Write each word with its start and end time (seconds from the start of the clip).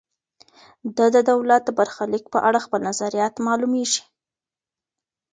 ده 0.95 1.05
د 1.15 1.17
دولت 1.31 1.61
د 1.65 1.69
برخلیک 1.79 2.23
په 2.33 2.39
اړه 2.47 2.59
خپل 2.65 2.79
نظریات 2.89 3.33
معلوميږي. 3.47 4.03